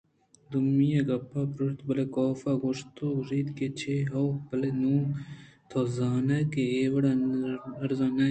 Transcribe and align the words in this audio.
دومی 0.51 0.89
ءَ 0.99 1.07
گپ 1.07 1.23
پرٛوشت 1.55 1.79
بلئے 1.87 2.05
کافءَ 2.15 2.59
گوٛشتتو 2.61 3.07
گوٛشت 3.15 3.49
جی 3.79 3.95
ہئو 4.11 4.25
بلئے 4.47 4.93
توزانئےکہ 5.69 6.61
اے 6.73 6.79
وڑارزان 6.93 8.07
نہ 8.11 8.13
اِنت 8.15 8.19